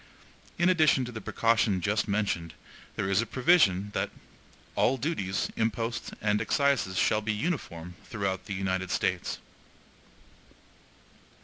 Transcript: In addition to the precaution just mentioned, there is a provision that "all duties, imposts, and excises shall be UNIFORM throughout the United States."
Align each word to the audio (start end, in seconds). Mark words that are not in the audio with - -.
In 0.57 0.67
addition 0.67 1.05
to 1.05 1.11
the 1.11 1.21
precaution 1.21 1.79
just 1.79 2.07
mentioned, 2.07 2.55
there 2.95 3.07
is 3.07 3.21
a 3.21 3.27
provision 3.27 3.91
that 3.93 4.09
"all 4.73 4.97
duties, 4.97 5.49
imposts, 5.55 6.09
and 6.23 6.41
excises 6.41 6.97
shall 6.97 7.21
be 7.21 7.33
UNIFORM 7.33 7.93
throughout 8.05 8.45
the 8.45 8.55
United 8.55 8.89
States." 8.89 9.37